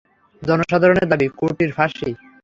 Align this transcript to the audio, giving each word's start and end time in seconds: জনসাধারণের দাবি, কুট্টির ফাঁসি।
জনসাধারণের 0.41 1.07
দাবি, 1.11 1.27
কুট্টির 1.39 1.71
ফাঁসি। 1.77 2.09